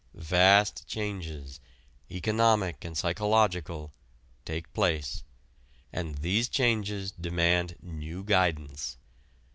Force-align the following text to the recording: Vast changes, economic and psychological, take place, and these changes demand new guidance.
Vast 0.15 0.87
changes, 0.87 1.59
economic 2.09 2.83
and 2.83 2.97
psychological, 2.97 3.91
take 4.45 4.73
place, 4.73 5.23
and 5.93 6.17
these 6.17 6.49
changes 6.49 7.11
demand 7.11 7.75
new 7.83 8.23
guidance. 8.23 8.97